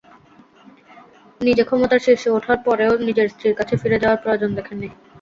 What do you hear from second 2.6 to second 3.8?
পরেও নিজের স্ত্রীর কাছে